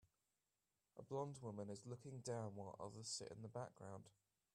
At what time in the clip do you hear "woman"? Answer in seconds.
1.43-1.69